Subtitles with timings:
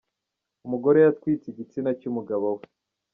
[0.65, 2.63] Umugore yatwitse igitsina cy’umugabo we